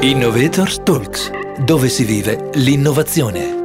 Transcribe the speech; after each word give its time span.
Innovators 0.00 0.80
Talks, 0.84 1.28
dove 1.58 1.88
si 1.88 2.04
vive 2.04 2.50
l'innovazione. 2.54 3.64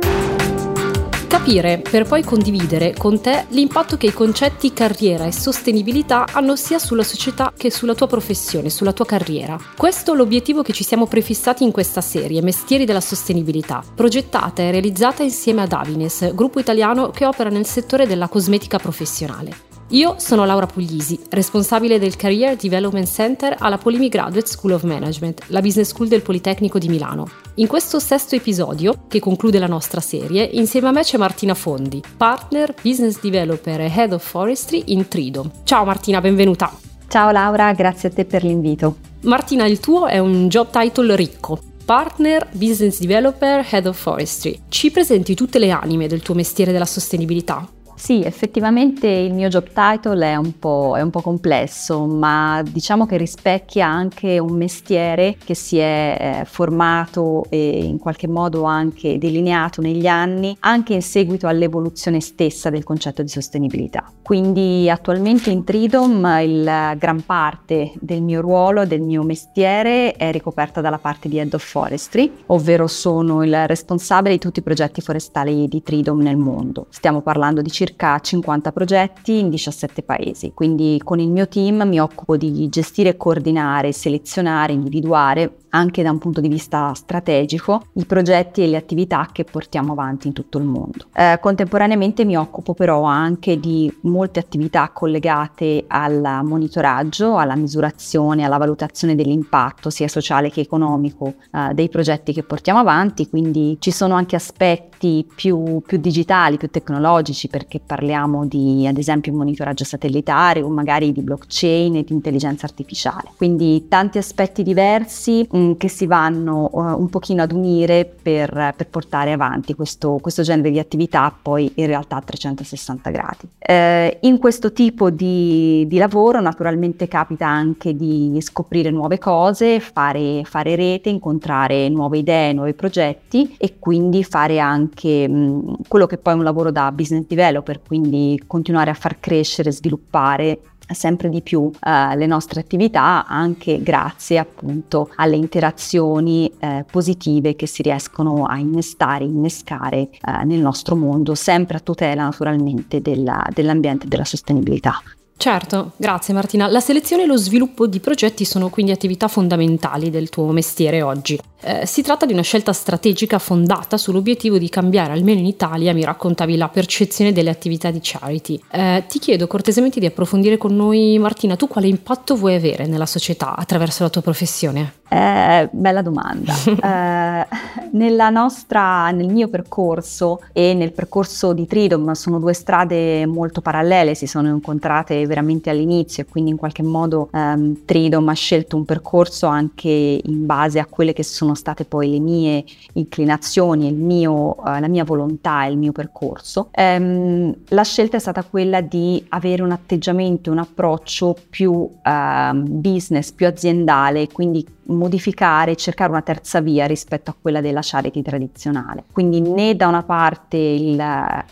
Capire 1.28 1.78
per 1.78 2.08
poi 2.08 2.24
condividere 2.24 2.96
con 2.98 3.22
te 3.22 3.46
l'impatto 3.50 3.98
che 3.98 4.08
i 4.08 4.14
concetti 4.14 4.74
carriera 4.74 5.28
e 5.28 5.32
sostenibilità 5.32 6.26
hanno 6.32 6.56
sia 6.56 6.80
sulla 6.80 7.04
società 7.04 7.54
che 7.56 7.70
sulla 7.70 7.94
tua 7.94 8.08
professione, 8.08 8.72
sulla 8.72 8.94
tua 8.94 9.06
carriera. 9.06 9.60
Questo 9.78 10.14
è 10.14 10.16
l'obiettivo 10.16 10.64
che 10.64 10.74
ci 10.74 10.84
siamo 10.84 11.06
prefissati 11.06 11.64
in 11.64 11.72
questa 11.72 12.02
serie, 12.02 12.42
Mestieri 12.42 12.86
della 12.86 13.00
Sostenibilità, 13.00 13.84
progettata 13.94 14.64
e 14.64 14.72
realizzata 14.72 15.22
insieme 15.22 15.62
ad 15.62 15.72
Avines, 15.72 16.34
gruppo 16.34 16.60
italiano 16.60 17.12
che 17.12 17.28
opera 17.28 17.52
nel 17.52 17.68
settore 17.68 18.08
della 18.08 18.28
cosmetica 18.28 18.80
professionale. 18.80 19.73
Io 19.94 20.16
sono 20.18 20.44
Laura 20.44 20.66
Puglisi, 20.66 21.20
responsabile 21.30 22.00
del 22.00 22.16
Career 22.16 22.56
Development 22.56 23.08
Center 23.08 23.56
alla 23.60 23.78
Polimi 23.78 24.10
Graduate 24.10 24.48
School 24.48 24.74
of 24.74 24.82
Management, 24.82 25.44
la 25.50 25.62
business 25.62 25.90
school 25.90 26.08
del 26.08 26.24
Politecnico 26.24 26.80
di 26.80 26.88
Milano. 26.90 27.30
In 27.56 27.68
questo 27.68 28.00
sesto 28.00 28.34
episodio, 28.34 29.04
che 29.08 29.20
conclude 29.20 29.60
la 29.60 29.68
nostra 29.68 30.02
serie, 30.02 30.46
insieme 30.46 30.88
a 30.88 30.92
me 30.92 31.04
c'è 31.04 31.20
Martina 31.20 31.54
Fondi, 31.54 32.02
partner, 32.18 32.74
business 32.82 33.20
developer 33.22 33.82
e 33.82 33.92
head 33.96 34.14
of 34.14 34.28
forestry 34.28 34.82
in 34.88 35.08
Trido. 35.08 35.52
Ciao 35.64 35.86
Martina, 35.86 36.20
benvenuta. 36.22 36.76
Ciao 37.08 37.30
Laura, 37.30 37.72
grazie 37.74 38.10
a 38.10 38.12
te 38.12 38.26
per 38.26 38.44
l'invito. 38.44 38.96
Martina, 39.26 39.68
il 39.68 39.80
tuo 39.80 40.08
è 40.08 40.18
un 40.18 40.48
job 40.48 40.72
title 40.72 41.16
ricco. 41.16 41.60
Partner, 41.86 42.50
Business 42.54 42.98
Developer, 42.98 43.64
Head 43.70 43.86
of 43.86 44.02
Forestry. 44.02 44.60
Ci 44.70 44.90
presenti 44.90 45.36
tutte 45.36 45.60
le 45.60 45.70
anime 45.70 46.08
del 46.08 46.24
tuo 46.24 46.34
mestiere 46.34 46.72
della 46.72 46.86
sostenibilità? 46.86 47.70
Sì, 47.96 48.22
effettivamente 48.22 49.08
il 49.08 49.34
mio 49.34 49.48
job 49.48 49.68
title 49.68 50.26
è 50.26 50.36
un, 50.36 50.58
po', 50.60 50.96
è 50.98 51.02
un 51.02 51.10
po' 51.10 51.22
complesso, 51.22 52.06
ma 52.06 52.62
diciamo 52.68 53.06
che 53.06 53.16
rispecchia 53.16 53.88
anche 53.88 54.40
un 54.40 54.58
mestiere 54.58 55.38
che 55.44 55.56
si 55.56 55.78
è 55.78 56.42
eh, 56.42 56.46
formato 56.46 57.46
e 57.50 57.86
in 57.86 58.00
qualche 58.00 58.28
modo 58.28 58.64
anche 58.64 59.18
delineato 59.18 59.80
negli 59.82 60.08
anni, 60.08 60.58
anche 60.62 60.94
in 60.96 61.02
seguito 61.02 61.48
all'evoluzione 61.48 62.20
stessa 62.20 62.70
del 62.70 62.84
concetto 62.84 63.22
di 63.22 63.30
sostenibilità. 63.30 64.12
Quindi 64.22 64.90
attualmente 64.90 65.50
in 65.50 65.64
Tridom 65.64 66.26
il 66.42 66.96
gran 66.98 67.22
parte 67.26 67.94
del 68.00 68.22
mio 68.22 68.42
ruolo, 68.42 68.86
del 68.86 69.02
mio 69.02 69.24
mestiere 69.24 70.14
è 70.14 70.32
ricoperta 70.32 70.82
dalla 70.82 70.98
parte 70.98 71.30
di 71.30 71.38
Head 71.38 71.54
of 71.54 71.64
Forestry, 71.64 72.32
ovvero 72.48 72.88
sono 72.88 73.44
il 73.44 73.68
responsabile 73.68 74.34
di 74.34 74.40
tutti 74.40 74.60
i 74.60 74.64
progetti 74.64 75.00
forestali 75.00 75.68
di 75.68 75.82
Tridom 75.82 76.20
nel 76.20 76.38
mondo. 76.38 76.88
Stiamo 76.90 77.22
parlando 77.22 77.62
di 77.62 77.70
circa 77.70 77.83
50 77.92 78.72
progetti 78.72 79.40
in 79.40 79.50
17 79.50 80.04
paesi, 80.04 80.52
quindi 80.54 81.00
con 81.04 81.20
il 81.20 81.30
mio 81.30 81.48
team 81.48 81.84
mi 81.84 82.00
occupo 82.00 82.38
di 82.38 82.68
gestire, 82.70 83.18
coordinare, 83.18 83.92
selezionare, 83.92 84.74
individuare 84.74 85.63
anche 85.76 86.04
da 86.04 86.12
un 86.12 86.18
punto 86.18 86.42
di 86.42 86.48
vista 86.48 86.94
strategico 86.94 87.88
i 87.94 88.06
progetti 88.06 88.64
e 88.64 88.68
le 88.68 88.78
attività 88.78 89.28
che 89.32 89.44
portiamo 89.44 89.92
avanti 89.92 90.28
in 90.28 90.34
tutto 90.34 90.58
il 90.58 90.64
mondo. 90.64 91.06
Eh, 91.14 91.38
contemporaneamente 91.42 92.26
mi 92.26 92.38
occupo 92.38 92.74
però 92.74 93.04
anche 93.04 93.60
di 93.60 93.92
molte 94.02 94.40
attività 94.40 94.90
collegate 94.94 95.86
al 95.88 96.42
monitoraggio, 96.44 97.38
alla 97.38 97.56
misurazione, 97.56 98.44
alla 98.44 98.58
valutazione 98.58 99.16
dell'impatto 99.16 99.90
sia 99.90 100.08
sociale 100.08 100.50
che 100.50 100.62
economico 100.62 101.36
eh, 101.52 101.74
dei 101.74 101.90
progetti 101.90 102.34
che 102.34 102.44
portiamo 102.44 102.80
avanti, 102.80 103.30
quindi 103.30 103.78
ci 103.80 103.92
sono 103.92 104.14
anche 104.14 104.36
aspetti 104.36 105.28
più, 105.36 105.82
più 105.86 105.98
digitali, 105.98 106.58
più 106.58 106.70
tecnologici 106.70 107.48
perché 107.48 107.80
parliamo 107.86 108.46
di 108.46 108.88
ad 108.88 108.98
esempio 108.98 109.34
monitoraggio 109.34 109.84
satellitare 109.84 110.62
o 110.62 110.70
magari 110.70 111.12
di 111.12 111.22
blockchain 111.22 111.98
e 111.98 112.04
di 112.04 112.14
intelligenza 112.14 112.66
artificiale. 112.66 113.32
Quindi 113.36 113.88
tanti 113.88 114.18
aspetti 114.18 114.64
diversi 114.64 115.46
mh, 115.50 115.63
mm, 115.64 115.72
che 115.74 115.90
si 115.90 116.06
vanno 116.06 116.70
uh, 116.72 116.80
un 116.80 117.10
pochino 117.10 117.42
ad 117.42 117.52
unire 117.52 118.06
per, 118.06 118.74
per 118.76 118.88
portare 118.88 119.32
avanti 119.34 119.74
questo, 119.74 120.20
questo, 120.22 120.44
genere 120.44 120.72
di 120.72 120.80
attività 120.80 121.34
poi 121.42 121.72
in 121.76 121.88
realtà 121.88 122.18
a 122.18 122.22
360 122.22 123.10
gradi. 123.10 123.50
Eh, 123.60 124.20
in 124.22 124.38
questo 124.40 124.72
tipo 124.72 125.10
di, 125.10 125.86
di, 125.88 125.98
lavoro 125.98 126.40
naturalmente 126.40 127.08
capita 127.08 127.48
anche 127.48 127.96
di 127.96 128.38
scoprire 128.40 128.92
nuove 128.92 129.18
cose, 129.18 129.80
fare, 129.80 130.44
fare 130.46 130.76
rete, 130.76 131.10
incontrare 131.10 131.90
nuove 131.90 132.20
idee, 132.20 132.54
nuovi 132.54 132.74
progetti 132.74 133.56
e 133.58 133.76
quindi 133.80 134.24
fare 134.24 134.60
anche 134.60 135.28
mh, 135.28 135.36
mm, 135.36 135.74
quello 135.88 136.06
che 136.06 136.18
poi 136.18 136.34
è 136.34 136.36
un 136.38 136.44
lavoro 136.44 136.72
da 136.72 136.92
business 136.92 137.26
developer 137.26 137.74
per 137.74 137.82
quindi 137.86 138.42
continuare 138.46 138.92
a 138.92 138.94
far 138.94 139.20
crescere 139.20 139.72
sviluppare 139.72 140.60
sempre 140.92 141.30
di 141.30 141.42
più 141.42 141.72
eh, 141.80 142.16
le 142.16 142.26
nostre 142.26 142.60
attività 142.60 143.26
anche 143.26 143.82
grazie 143.82 144.38
appunto 144.38 145.10
alle 145.16 145.36
interazioni 145.36 146.52
eh, 146.60 146.86
positive 146.90 147.56
che 147.56 147.68
si 147.68 147.82
riescono 147.82 148.46
a 148.46 148.58
innestare, 148.58 149.24
innescare 149.24 150.10
eh, 150.10 150.44
nel 150.46 150.60
nostro 150.60 150.96
mondo, 150.96 151.36
sempre 151.36 151.78
a 151.78 151.80
tutela 151.80 152.24
naturalmente 152.24 153.02
della, 153.02 153.46
dell'ambiente 153.54 154.06
e 154.06 154.08
della 154.10 154.26
sostenibilità. 154.26 155.02
Certo, 155.36 155.92
grazie 155.98 156.34
Martina. 156.34 156.68
La 156.68 156.80
selezione 156.80 157.24
e 157.24 157.26
lo 157.26 157.38
sviluppo 157.38 157.88
di 157.88 158.00
progetti 158.00 158.46
sono 158.46 158.70
quindi 158.70 158.92
attività 158.92 159.28
fondamentali 159.28 160.10
del 160.10 160.30
tuo 160.30 160.52
mestiere 160.52 161.02
oggi. 161.02 161.38
Eh, 161.66 161.86
si 161.86 162.02
tratta 162.02 162.26
di 162.26 162.34
una 162.34 162.42
scelta 162.42 162.74
strategica 162.74 163.40
fondata 163.40 163.98
sull'obiettivo 163.98 164.58
di 164.58 164.68
cambiare, 164.68 165.14
almeno 165.14 165.40
in 165.40 165.46
Italia, 165.46 165.94
mi 165.94 166.04
raccontavi 166.04 166.58
la 166.58 166.68
percezione 166.68 167.32
delle 167.32 167.50
attività 167.50 167.90
di 167.90 168.00
charity. 168.02 168.62
Eh, 168.70 169.04
ti 169.08 169.20
chiedo 169.20 169.48
cortesemente 169.48 170.00
di 170.00 170.06
approfondire 170.06 170.58
con 170.58 170.76
noi, 170.76 171.18
Martina, 171.20 171.56
tu 171.56 171.68
quale 171.68 171.88
impatto 171.88 172.36
vuoi 172.36 172.56
avere 172.56 172.86
nella 172.86 173.06
società 173.06 173.56
attraverso 173.56 174.04
la 174.04 174.10
tua 174.10 174.22
professione? 174.22 174.94
Eh, 175.14 175.70
bella 175.72 176.02
domanda. 176.02 176.54
eh, 176.66 177.48
nella 177.92 178.30
nostra, 178.30 179.12
nel 179.12 179.28
mio 179.28 179.48
percorso 179.48 180.42
e 180.52 180.74
nel 180.74 180.92
percorso 180.92 181.54
di 181.54 181.68
Tridom 181.68 182.12
sono 182.14 182.40
due 182.40 182.54
strade 182.54 183.26
molto 183.28 183.62
parallele, 183.62 184.16
si 184.16 184.26
sono 184.26 184.50
incontrate 184.50 185.26
veramente 185.28 185.70
all'inizio 185.70 186.24
e 186.24 186.26
quindi 186.26 186.50
in 186.50 186.58
qualche 186.58 186.82
modo 186.82 187.30
ehm, 187.32 187.86
Tridom 187.86 188.28
ha 188.28 188.34
scelto 188.34 188.76
un 188.76 188.86
percorso 188.86 189.46
anche 189.46 189.90
in 189.90 190.46
base 190.48 190.80
a 190.80 190.88
quelle 190.88 191.14
che 191.14 191.24
sono 191.24 191.53
state 191.56 191.86
poi 191.86 192.10
le 192.10 192.20
mie 192.20 192.64
inclinazioni, 192.94 193.92
mio, 193.92 194.56
eh, 194.66 194.80
la 194.80 194.88
mia 194.88 195.04
volontà, 195.04 195.66
il 195.66 195.78
mio 195.78 195.92
percorso. 195.92 196.70
Ehm, 196.72 197.54
la 197.70 197.84
scelta 197.84 198.18
è 198.18 198.20
stata 198.20 198.44
quella 198.44 198.82
di 198.82 199.24
avere 199.30 199.62
un 199.62 199.72
atteggiamento, 199.72 200.52
un 200.52 200.60
approccio 200.60 201.36
più 201.50 201.90
ehm, 202.04 202.66
business, 202.68 203.32
più 203.32 203.48
aziendale, 203.48 204.28
quindi 204.28 204.66
modificare, 204.86 205.76
cercare 205.76 206.12
una 206.12 206.22
terza 206.22 206.62
via 206.62 206.86
rispetto 206.86 207.32
a 207.32 207.36
quella 207.40 207.62
della 207.62 207.82
charity 207.82 208.22
tradizionale. 208.22 209.04
Quindi 209.12 209.42
né 209.42 209.76
da 209.76 209.88
una 209.88 210.04
parte 210.04 210.58
il 210.58 210.98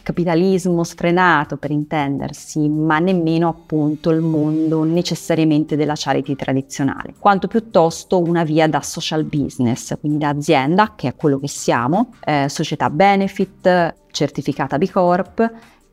capitalismo 0.01 0.83
sfrenato 0.83 1.57
per 1.57 1.71
intendersi, 1.71 2.67
ma 2.67 2.99
nemmeno 2.99 3.47
appunto 3.47 4.09
il 4.09 4.21
mondo 4.21 4.83
necessariamente 4.83 5.75
della 5.75 5.93
charity 5.95 6.35
tradizionale, 6.35 7.13
quanto 7.17 7.47
piuttosto 7.47 8.19
una 8.19 8.43
via 8.43 8.67
da 8.67 8.81
social 8.81 9.23
business, 9.23 9.97
quindi 9.99 10.19
da 10.19 10.29
azienda, 10.29 10.93
che 10.95 11.09
è 11.09 11.15
quello 11.15 11.39
che 11.39 11.47
siamo, 11.47 12.13
eh, 12.23 12.47
società 12.49 12.89
benefit, 12.89 13.95
certificata 14.11 14.77
B 14.77 14.89
Corp 14.89 15.51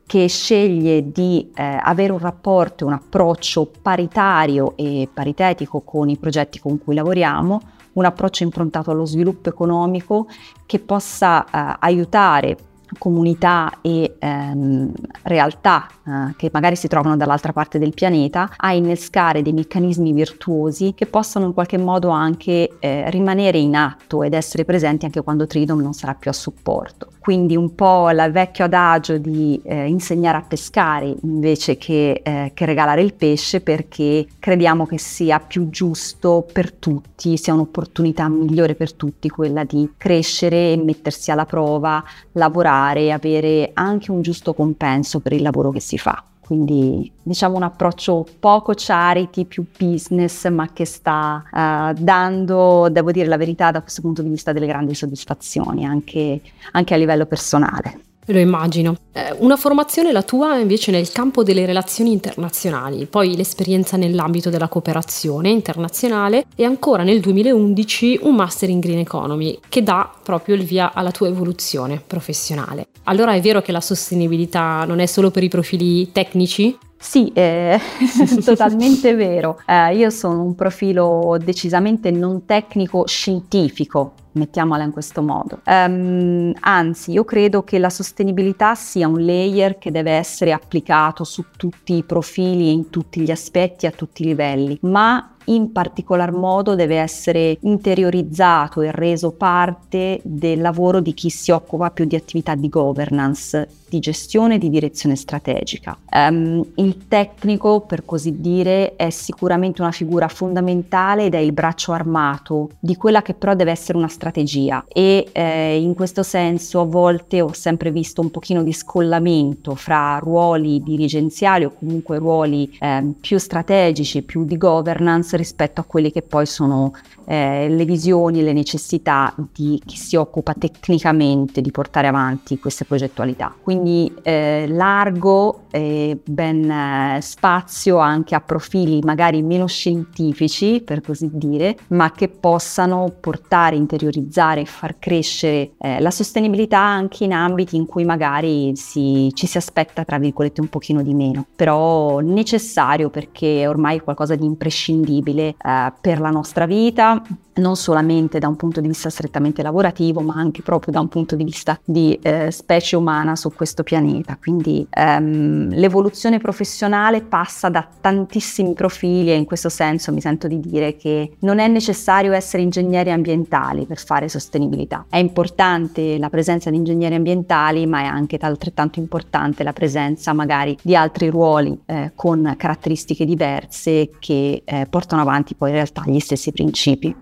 che 0.09 0.27
sceglie 0.27 1.11
di 1.11 1.51
eh, 1.53 1.79
avere 1.79 2.11
un 2.11 2.17
rapporto, 2.17 2.83
un 2.83 2.93
approccio 2.93 3.71
paritario 3.79 4.73
e 4.75 5.07
paritetico 5.13 5.81
con 5.81 6.09
i 6.09 6.17
progetti 6.17 6.57
con 6.57 6.79
cui 6.79 6.95
lavoriamo, 6.95 7.61
un 7.93 8.05
approccio 8.05 8.41
improntato 8.41 8.89
allo 8.89 9.05
sviluppo 9.05 9.49
economico 9.49 10.25
che 10.65 10.79
possa 10.79 11.45
eh, 11.45 11.77
aiutare 11.81 12.57
comunità 12.97 13.79
e 13.81 14.15
ehm, 14.19 14.91
realtà 15.23 15.87
eh, 16.05 16.33
che 16.35 16.49
magari 16.51 16.75
si 16.75 16.87
trovano 16.87 17.17
dall'altra 17.17 17.53
parte 17.53 17.79
del 17.79 17.93
pianeta 17.93 18.51
a 18.55 18.73
innescare 18.73 19.41
dei 19.41 19.53
meccanismi 19.53 20.11
virtuosi 20.13 20.93
che 20.95 21.05
possano 21.05 21.45
in 21.45 21.53
qualche 21.53 21.77
modo 21.77 22.09
anche 22.09 22.77
eh, 22.79 23.09
rimanere 23.09 23.57
in 23.57 23.75
atto 23.75 24.23
ed 24.23 24.33
essere 24.33 24.65
presenti 24.65 25.05
anche 25.05 25.21
quando 25.21 25.45
Tridom 25.45 25.81
non 25.81 25.93
sarà 25.93 26.15
più 26.15 26.31
a 26.31 26.33
supporto. 26.33 27.11
Quindi 27.19 27.55
un 27.55 27.75
po' 27.75 28.09
il 28.09 28.29
vecchio 28.31 28.65
adagio 28.65 29.17
di 29.17 29.59
eh, 29.63 29.87
insegnare 29.87 30.37
a 30.37 30.41
pescare 30.41 31.13
invece 31.21 31.77
che, 31.77 32.21
eh, 32.23 32.51
che 32.55 32.65
regalare 32.65 33.01
il 33.01 33.13
pesce 33.13 33.61
perché 33.61 34.25
crediamo 34.39 34.87
che 34.87 34.97
sia 34.97 35.39
più 35.39 35.69
giusto 35.69 36.47
per 36.51 36.71
tutti, 36.71 37.37
sia 37.37 37.53
un'opportunità 37.53 38.27
migliore 38.29 38.73
per 38.73 38.93
tutti 38.93 39.29
quella 39.29 39.63
di 39.63 39.91
crescere 39.97 40.71
e 40.71 40.77
mettersi 40.77 41.29
alla 41.29 41.45
prova, 41.45 42.03
lavorare 42.31 42.78
lavorare 42.79 43.11
avere 43.11 43.71
anche 43.73 44.11
un 44.11 44.21
giusto 44.21 44.53
compenso 44.53 45.19
per 45.19 45.33
il 45.33 45.41
lavoro 45.41 45.71
che 45.71 45.79
si 45.79 45.97
fa. 45.97 46.23
Quindi 46.39 47.11
diciamo 47.21 47.57
un 47.57 47.63
approccio 47.63 48.25
poco 48.39 48.73
charity, 48.75 49.45
più 49.45 49.65
business, 49.77 50.47
ma 50.49 50.71
che 50.73 50.83
sta 50.85 51.43
uh, 51.51 51.93
dando, 52.01 52.89
devo 52.89 53.11
dire 53.11 53.27
la 53.27 53.37
verità, 53.37 53.69
da 53.69 53.81
questo 53.81 54.01
punto 54.01 54.23
di 54.23 54.29
vista 54.29 54.51
delle 54.51 54.65
grandi 54.65 54.95
soddisfazioni, 54.95 55.85
anche, 55.85 56.41
anche 56.71 56.93
a 56.95 56.97
livello 56.97 57.27
personale. 57.27 57.99
Lo 58.31 58.37
immagino. 58.37 58.95
Eh, 59.11 59.35
una 59.39 59.57
formazione 59.57 60.11
la 60.11 60.21
tua 60.21 60.57
invece 60.57 60.91
nel 60.91 61.11
campo 61.11 61.41
delle 61.41 61.65
relazioni 61.65 62.11
internazionali, 62.11 63.07
poi 63.07 63.35
l'esperienza 63.35 63.97
nell'ambito 63.97 64.51
della 64.51 64.67
cooperazione 64.67 65.49
internazionale 65.49 66.45
e 66.55 66.63
ancora 66.63 67.01
nel 67.01 67.21
2011 67.21 68.19
un 68.21 68.35
master 68.35 68.69
in 68.69 68.79
Green 68.79 68.99
Economy 68.99 69.57
che 69.67 69.81
dà 69.81 70.11
proprio 70.21 70.53
il 70.53 70.63
via 70.63 70.93
alla 70.93 71.11
tua 71.11 71.27
evoluzione 71.27 72.01
professionale. 72.05 72.89
Allora 73.05 73.33
è 73.33 73.41
vero 73.41 73.61
che 73.61 73.71
la 73.71 73.81
sostenibilità 73.81 74.85
non 74.85 74.99
è 74.99 75.07
solo 75.07 75.31
per 75.31 75.41
i 75.41 75.49
profili 75.49 76.11
tecnici? 76.11 76.77
Sì, 77.01 77.31
è 77.33 77.79
totalmente 78.43 79.15
vero. 79.15 79.61
Eh, 79.65 79.95
io 79.95 80.09
sono 80.09 80.43
un 80.43 80.53
profilo 80.53 81.37
decisamente 81.41 82.11
non 82.11 82.45
tecnico 82.45 83.07
scientifico, 83.07 84.13
mettiamola 84.33 84.83
in 84.83 84.91
questo 84.91 85.21
modo. 85.21 85.61
Um, 85.65 86.51
anzi, 86.59 87.13
io 87.13 87.23
credo 87.23 87.63
che 87.63 87.79
la 87.79 87.89
sostenibilità 87.89 88.75
sia 88.75 89.07
un 89.07 89.23
layer 89.23 89.77
che 89.77 89.91
deve 89.91 90.11
essere 90.11 90.51
applicato 90.51 91.23
su 91.23 91.45
tutti 91.55 91.95
i 91.95 92.03
profili 92.03 92.67
e 92.67 92.71
in 92.71 92.89
tutti 92.89 93.21
gli 93.21 93.31
aspetti 93.31 93.85
a 93.85 93.91
tutti 93.91 94.23
i 94.23 94.25
livelli, 94.25 94.77
ma 94.81 95.35
in 95.45 95.71
particolar 95.71 96.31
modo 96.31 96.75
deve 96.75 96.97
essere 96.97 97.57
interiorizzato 97.61 98.81
e 98.81 98.91
reso 98.91 99.31
parte 99.31 100.19
del 100.23 100.61
lavoro 100.61 100.99
di 100.99 101.13
chi 101.13 101.29
si 101.29 101.51
occupa 101.51 101.89
più 101.91 102.05
di 102.05 102.15
attività 102.15 102.55
di 102.55 102.69
governance, 102.69 103.67
di 103.89 103.99
gestione 103.99 104.55
e 104.55 104.57
di 104.59 104.69
direzione 104.69 105.15
strategica. 105.15 105.97
Um, 106.11 106.63
il 106.75 107.07
tecnico, 107.07 107.81
per 107.81 108.05
così 108.05 108.39
dire, 108.39 108.95
è 108.95 109.09
sicuramente 109.09 109.81
una 109.81 109.91
figura 109.91 110.27
fondamentale 110.27 111.25
ed 111.25 111.33
è 111.33 111.39
il 111.39 111.51
braccio 111.51 111.91
armato 111.91 112.69
di 112.79 112.95
quella 112.95 113.21
che 113.21 113.33
però 113.33 113.55
deve 113.55 113.71
essere 113.71 113.97
una 113.97 114.07
strategia 114.07 114.85
e 114.87 115.27
eh, 115.31 115.81
in 115.81 115.95
questo 115.95 116.23
senso 116.23 116.81
a 116.81 116.85
volte 116.85 117.41
ho 117.41 117.53
sempre 117.53 117.91
visto 117.91 118.21
un 118.21 118.29
pochino 118.29 118.63
di 118.63 118.73
scollamento 118.73 119.75
fra 119.75 120.19
ruoli 120.21 120.81
dirigenziali 120.83 121.65
o 121.65 121.73
comunque 121.77 122.19
ruoli 122.19 122.77
eh, 122.79 123.13
più 123.19 123.37
strategici, 123.37 124.21
più 124.21 124.45
di 124.45 124.57
governance 124.57 125.35
rispetto 125.39 125.81
a 125.81 125.83
quelli 125.85 126.11
che 126.11 126.21
poi 126.21 126.45
sono 126.45 126.91
eh, 127.25 127.67
le 127.69 127.85
visioni 127.85 128.39
e 128.39 128.43
le 128.43 128.53
necessità 128.53 129.33
di 129.53 129.81
chi 129.85 129.95
si 129.95 130.15
occupa 130.15 130.53
tecnicamente 130.53 131.61
di 131.61 131.71
portare 131.71 132.07
avanti 132.07 132.59
queste 132.59 132.85
progettualità. 132.85 133.55
Quindi 133.61 134.13
eh, 134.21 134.65
largo 134.67 135.63
e 135.71 136.19
ben 136.23 136.69
eh, 136.69 137.19
spazio 137.21 137.97
anche 137.97 138.35
a 138.35 138.41
profili 138.41 138.99
magari 139.01 139.41
meno 139.41 139.67
scientifici, 139.67 140.81
per 140.81 141.01
così 141.01 141.29
dire, 141.31 141.77
ma 141.89 142.11
che 142.11 142.27
possano 142.27 143.13
portare, 143.19 143.75
interiorizzare 143.75 144.61
e 144.61 144.65
far 144.65 144.97
crescere 144.99 145.71
eh, 145.79 145.99
la 145.99 146.11
sostenibilità 146.11 146.79
anche 146.79 147.23
in 147.23 147.33
ambiti 147.33 147.75
in 147.75 147.85
cui 147.85 148.03
magari 148.03 148.75
si, 148.75 149.31
ci 149.33 149.47
si 149.47 149.57
aspetta, 149.57 150.03
tra 150.03 150.17
virgolette, 150.17 150.61
un 150.61 150.67
pochino 150.67 151.01
di 151.01 151.13
meno, 151.13 151.45
però 151.55 152.19
necessario 152.19 153.09
perché 153.09 153.67
ormai 153.67 153.97
è 153.97 154.03
qualcosa 154.03 154.35
di 154.35 154.45
imprescindibile 154.45 155.18
eh, 155.21 155.93
per 155.99 156.19
la 156.19 156.29
nostra 156.29 156.65
vita, 156.65 157.21
non 157.59 157.75
solamente 157.75 158.39
da 158.39 158.47
un 158.47 158.55
punto 158.55 158.81
di 158.81 158.87
vista 158.87 159.09
strettamente 159.09 159.61
lavorativo, 159.61 160.21
ma 160.21 160.35
anche 160.35 160.61
proprio 160.61 160.93
da 160.93 160.99
un 160.99 161.07
punto 161.07 161.35
di 161.35 161.43
vista 161.43 161.79
di 161.83 162.17
eh, 162.21 162.51
specie 162.51 162.95
umana 162.95 163.35
su 163.35 163.51
questo 163.53 163.83
pianeta. 163.83 164.37
Quindi 164.39 164.85
ehm, 164.89 165.69
l'evoluzione 165.75 166.39
professionale 166.39 167.21
passa 167.21 167.69
da 167.69 167.85
tantissimi 167.99 168.73
profili 168.73 169.31
e 169.31 169.35
in 169.35 169.45
questo 169.45 169.69
senso 169.69 170.11
mi 170.13 170.21
sento 170.21 170.47
di 170.47 170.59
dire 170.59 170.95
che 170.95 171.33
non 171.39 171.59
è 171.59 171.67
necessario 171.67 172.31
essere 172.31 172.63
ingegneri 172.63 173.11
ambientali 173.11 173.85
per 173.85 173.99
fare 173.99 174.29
sostenibilità. 174.29 175.05
È 175.09 175.17
importante 175.17 176.17
la 176.17 176.29
presenza 176.29 176.69
di 176.69 176.77
ingegneri 176.77 177.15
ambientali, 177.15 177.85
ma 177.85 178.01
è 178.01 178.05
anche 178.05 178.37
altrettanto 178.39 178.99
importante 178.99 179.63
la 179.63 179.73
presenza 179.73 180.33
magari 180.33 180.77
di 180.81 180.95
altri 180.95 181.29
ruoli 181.29 181.77
eh, 181.85 182.11
con 182.15 182.53
caratteristiche 182.57 183.25
diverse 183.25 184.11
che 184.19 184.61
eh, 184.63 184.87
portano 184.89 185.08
avanti 185.17 185.55
poi 185.55 185.69
in 185.69 185.75
realtà 185.75 186.03
gli 186.05 186.19
stessi 186.19 186.51
principi. 186.51 187.15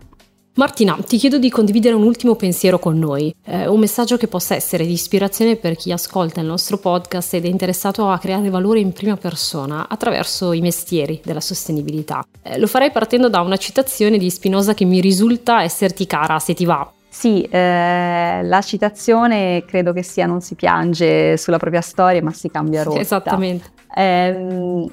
Martina, 0.58 0.98
ti 1.06 1.18
chiedo 1.18 1.38
di 1.38 1.52
condividere 1.52 1.94
un 1.94 2.02
ultimo 2.02 2.36
pensiero 2.36 2.80
con 2.80 2.98
noi, 2.98 3.32
eh, 3.46 3.68
un 3.68 3.80
messaggio 3.80 4.18
che 4.18 4.28
possa 4.28 4.56
essere 4.56 4.88
di 4.88 4.92
ispirazione 4.92 5.56
per 5.56 5.76
chi 5.76 5.92
ascolta 5.92 6.42
il 6.42 6.48
nostro 6.48 6.80
podcast 6.80 7.36
ed 7.36 7.46
è 7.46 7.48
interessato 7.48 8.10
a 8.10 8.18
creare 8.18 8.50
valore 8.50 8.80
in 8.80 8.92
prima 8.92 9.18
persona 9.18 9.88
attraverso 9.88 10.54
i 10.54 10.62
mestieri 10.62 11.22
della 11.24 11.42
sostenibilità. 11.42 12.24
Eh, 12.42 12.58
lo 12.58 12.66
farei 12.66 12.90
partendo 12.90 13.30
da 13.30 13.42
una 13.42 13.58
citazione 13.58 14.18
di 14.18 14.32
Spinoza 14.32 14.74
che 14.74 14.86
mi 14.86 15.00
risulta 15.00 15.62
esserti 15.62 16.08
cara, 16.08 16.40
se 16.40 16.56
ti 16.56 16.66
va. 16.66 16.92
Sì, 17.18 17.42
eh, 17.42 18.42
la 18.44 18.62
citazione 18.62 19.64
credo 19.66 19.92
che 19.92 20.04
sia 20.04 20.28
non 20.28 20.40
si 20.40 20.54
piange 20.54 21.36
sulla 21.36 21.58
propria 21.58 21.82
storia 21.82 22.22
ma 22.22 22.32
si 22.32 22.48
cambia 22.52 22.84
rotta. 22.84 23.00
Esattamente. 23.00 23.72
È 23.92 24.30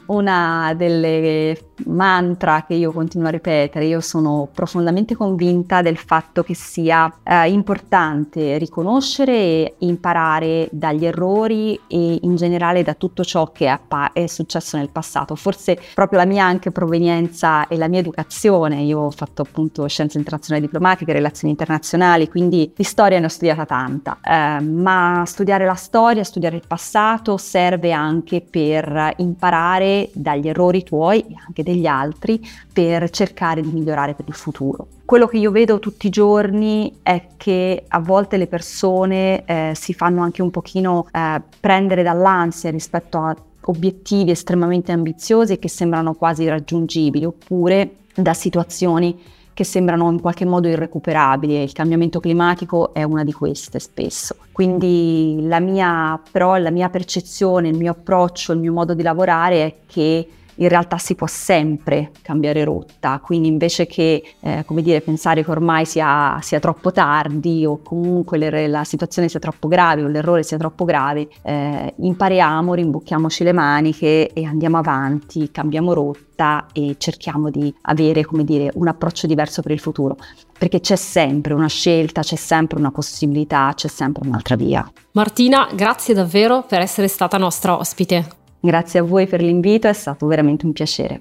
una 0.06 0.72
delle 0.74 1.58
mantra 1.86 2.64
che 2.66 2.74
io 2.74 2.92
continuo 2.92 3.26
a 3.26 3.30
ripetere, 3.30 3.86
io 3.86 4.00
sono 4.00 4.48
profondamente 4.52 5.16
convinta 5.16 5.82
del 5.82 5.96
fatto 5.96 6.42
che 6.42 6.54
sia 6.54 7.12
eh, 7.22 7.50
importante 7.50 8.56
riconoscere 8.58 9.32
e 9.32 9.74
imparare 9.78 10.68
dagli 10.70 11.04
errori 11.04 11.78
e 11.88 12.18
in 12.22 12.36
generale 12.36 12.82
da 12.82 12.94
tutto 12.94 13.24
ciò 13.24 13.50
che 13.50 13.66
è, 13.66 13.80
è, 14.12 14.26
successo 14.26 14.76
nel 14.76 14.90
passato. 14.90 15.34
Forse 15.34 15.78
proprio 15.94 16.20
la 16.20 16.26
mia 16.26 16.44
anche 16.44 16.70
provenienza 16.70 17.66
e 17.66 17.76
la 17.76 17.88
mia 17.88 18.00
educazione, 18.00 18.82
io 18.82 19.00
ho 19.00 19.10
fatto 19.10 19.42
appunto 19.42 19.86
scienze 19.86 20.18
internazionali 20.18 20.64
diplomatiche, 20.64 21.12
relazioni 21.12 21.52
internazionali, 21.52 22.13
quindi 22.28 22.72
di 22.74 22.82
storia 22.82 23.18
ne 23.18 23.26
ho 23.26 23.28
studiata 23.28 23.64
tanta, 23.64 24.18
eh, 24.22 24.60
ma 24.60 25.22
studiare 25.26 25.64
la 25.64 25.74
storia, 25.74 26.24
studiare 26.24 26.56
il 26.56 26.62
passato 26.66 27.36
serve 27.36 27.92
anche 27.92 28.40
per 28.40 29.14
imparare 29.16 30.10
dagli 30.12 30.48
errori 30.48 30.82
tuoi 30.82 31.20
e 31.20 31.34
anche 31.46 31.62
degli 31.62 31.86
altri 31.86 32.40
per 32.72 33.10
cercare 33.10 33.60
di 33.60 33.70
migliorare 33.70 34.14
per 34.14 34.26
il 34.28 34.34
futuro. 34.34 34.86
Quello 35.04 35.26
che 35.26 35.36
io 35.36 35.50
vedo 35.50 35.80
tutti 35.80 36.06
i 36.06 36.10
giorni 36.10 37.00
è 37.02 37.26
che 37.36 37.84
a 37.86 38.00
volte 38.00 38.36
le 38.36 38.46
persone 38.46 39.44
eh, 39.44 39.72
si 39.74 39.92
fanno 39.92 40.22
anche 40.22 40.40
un 40.40 40.50
pochino 40.50 41.06
eh, 41.12 41.42
prendere 41.60 42.02
dall'ansia 42.02 42.70
rispetto 42.70 43.18
a 43.18 43.36
obiettivi 43.66 44.30
estremamente 44.30 44.92
ambiziosi 44.92 45.58
che 45.58 45.68
sembrano 45.68 46.14
quasi 46.14 46.42
irraggiungibili 46.44 47.24
oppure 47.24 47.96
da 48.14 48.34
situazioni 48.34 49.18
che 49.54 49.64
sembrano 49.64 50.10
in 50.10 50.20
qualche 50.20 50.44
modo 50.44 50.68
irrecuperabili 50.68 51.56
e 51.56 51.62
il 51.62 51.72
cambiamento 51.72 52.20
climatico 52.20 52.92
è 52.92 53.04
una 53.04 53.24
di 53.24 53.32
queste 53.32 53.78
spesso. 53.78 54.36
Quindi 54.52 55.38
la 55.42 55.60
mia, 55.60 56.20
però, 56.30 56.56
la 56.56 56.70
mia 56.70 56.90
percezione, 56.90 57.68
il 57.68 57.76
mio 57.76 57.92
approccio, 57.92 58.52
il 58.52 58.58
mio 58.58 58.72
modo 58.72 58.94
di 58.94 59.02
lavorare 59.02 59.64
è 59.64 59.74
che 59.86 60.28
in 60.56 60.68
realtà 60.68 60.98
si 60.98 61.14
può 61.14 61.26
sempre 61.26 62.10
cambiare 62.22 62.64
rotta, 62.64 63.20
quindi 63.22 63.48
invece 63.48 63.86
che 63.86 64.22
eh, 64.40 64.64
dire, 64.68 65.00
pensare 65.00 65.44
che 65.44 65.50
ormai 65.50 65.84
sia, 65.84 66.38
sia 66.42 66.60
troppo 66.60 66.92
tardi 66.92 67.64
o 67.64 67.80
comunque 67.82 68.38
le, 68.38 68.66
la 68.68 68.84
situazione 68.84 69.28
sia 69.28 69.40
troppo 69.40 69.68
grave 69.68 70.02
o 70.02 70.08
l'errore 70.08 70.42
sia 70.42 70.58
troppo 70.58 70.84
grave, 70.84 71.28
eh, 71.42 71.94
impariamo, 71.96 72.74
rimbucchiamoci 72.74 73.44
le 73.44 73.52
maniche 73.52 74.32
e 74.32 74.44
andiamo 74.44 74.78
avanti, 74.78 75.50
cambiamo 75.50 75.92
rotta 75.92 76.66
e 76.72 76.96
cerchiamo 76.98 77.50
di 77.50 77.72
avere 77.82 78.24
dire, 78.42 78.70
un 78.74 78.88
approccio 78.88 79.26
diverso 79.26 79.62
per 79.62 79.72
il 79.72 79.80
futuro, 79.80 80.16
perché 80.58 80.80
c'è 80.80 80.96
sempre 80.96 81.54
una 81.54 81.68
scelta, 81.68 82.22
c'è 82.22 82.36
sempre 82.36 82.78
una 82.78 82.90
possibilità, 82.90 83.72
c'è 83.74 83.88
sempre 83.88 84.26
un'altra 84.26 84.56
via. 84.56 84.88
Martina, 85.12 85.68
grazie 85.74 86.14
davvero 86.14 86.64
per 86.66 86.80
essere 86.80 87.08
stata 87.08 87.38
nostra 87.38 87.76
ospite. 87.76 88.42
Grazie 88.64 89.00
a 89.00 89.02
voi 89.02 89.26
per 89.26 89.42
l'invito, 89.42 89.88
è 89.88 89.92
stato 89.92 90.26
veramente 90.26 90.64
un 90.64 90.72
piacere. 90.72 91.20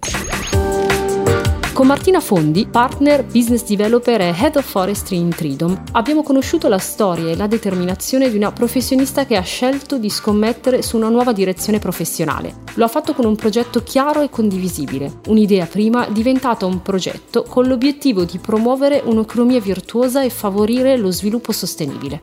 Con 1.74 1.88
Martina 1.88 2.22
Fondi, 2.22 2.66
partner, 2.66 3.26
business 3.26 3.66
developer 3.66 4.22
e 4.22 4.34
head 4.34 4.56
of 4.56 4.66
forestry 4.66 5.18
in 5.18 5.28
Tridom, 5.28 5.84
abbiamo 5.92 6.24
conosciuto 6.24 6.70
la 6.70 6.78
storia 6.78 7.32
e 7.32 7.36
la 7.36 7.48
determinazione 7.48 8.30
di 8.30 8.38
una 8.38 8.54
professionista 8.54 9.26
che 9.26 9.36
ha 9.36 9.42
scelto 9.42 9.98
di 9.98 10.10
scommettere 10.10 10.82
su 10.82 10.96
una 10.96 11.10
nuova 11.10 11.34
direzione 11.34 11.80
professionale. 11.80 12.62
Lo 12.76 12.86
ha 12.86 12.88
fatto 12.88 13.14
con 13.14 13.26
un 13.26 13.36
progetto 13.36 13.84
chiaro 13.84 14.22
e 14.22 14.30
condivisibile, 14.30 15.20
un'idea 15.28 15.66
prima 15.66 16.08
diventata 16.08 16.66
un 16.66 16.82
progetto 16.82 17.44
con 17.44 17.68
l'obiettivo 17.68 18.24
di 18.24 18.38
promuovere 18.38 19.02
un'economia 19.04 19.60
virtuosa 19.60 20.24
e 20.24 20.30
favorire 20.30 20.96
lo 20.96 21.12
sviluppo 21.12 21.52
sostenibile. 21.52 22.22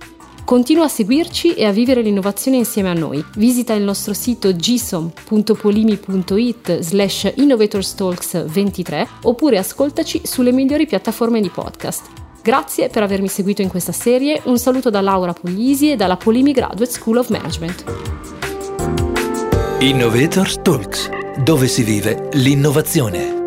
Continua 0.51 0.87
a 0.87 0.89
seguirci 0.89 1.55
e 1.55 1.65
a 1.65 1.71
vivere 1.71 2.03
l'innovazione 2.03 2.57
insieme 2.57 2.91
a 2.91 2.93
noi. 2.93 3.25
Visita 3.37 3.73
il 3.73 3.85
nostro 3.85 4.13
sito 4.13 4.57
gisom.polimi.it 4.57 6.81
slash 6.81 7.33
innovatorstalks23 7.37 9.07
oppure 9.23 9.59
ascoltaci 9.59 10.23
sulle 10.25 10.51
migliori 10.51 10.89
piattaforme 10.89 11.41
di 11.41 11.51
podcast. 11.51 12.07
Grazie 12.43 12.89
per 12.89 13.05
avermi 13.05 13.29
seguito 13.29 13.63
in 13.63 13.69
questa 13.69 13.93
serie, 13.93 14.43
un 14.47 14.59
saluto 14.59 14.91
da 14.91 15.01
Laura 15.01 15.35
Puglisi 15.35 15.93
e 15.93 15.97
dalla 15.97 16.17
Polimi 16.17 16.51
Graduate 16.51 16.91
School 16.91 17.19
of 17.19 17.29
Management. 17.29 17.85
Innovators 19.79 20.59
Talks, 20.63 21.09
dove 21.45 21.69
si 21.69 21.85
vive 21.85 22.29
l'innovazione. 22.33 23.40